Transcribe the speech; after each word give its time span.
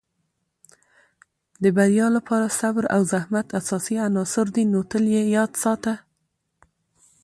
د 1.63 1.65
بریا 1.77 2.07
لپاره 2.17 2.47
صبر 2.59 2.83
او 2.95 3.01
زحمت 3.11 3.47
اساسي 3.59 3.95
عناصر 4.07 4.45
دي، 4.55 4.63
نو 4.71 4.79
تل 4.91 5.03
یې 5.15 5.23
یاد 5.35 5.51
ساته. 5.63 5.93